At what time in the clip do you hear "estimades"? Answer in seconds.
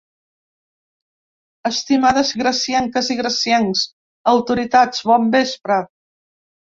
1.69-2.33